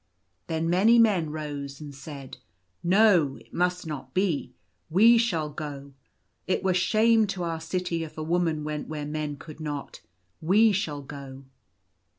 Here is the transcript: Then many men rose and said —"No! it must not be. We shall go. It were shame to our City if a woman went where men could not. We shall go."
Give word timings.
Then 0.47 0.67
many 0.67 0.97
men 0.97 1.29
rose 1.29 1.79
and 1.79 1.93
said 1.93 2.37
—"No! 3.01 3.35
it 3.35 3.53
must 3.53 3.85
not 3.85 4.15
be. 4.15 4.51
We 4.89 5.19
shall 5.19 5.49
go. 5.51 5.93
It 6.47 6.63
were 6.63 6.73
shame 6.73 7.27
to 7.27 7.43
our 7.43 7.61
City 7.61 8.03
if 8.03 8.17
a 8.17 8.23
woman 8.23 8.63
went 8.63 8.87
where 8.87 9.05
men 9.05 9.35
could 9.37 9.59
not. 9.59 10.01
We 10.41 10.71
shall 10.71 11.03
go." 11.03 11.43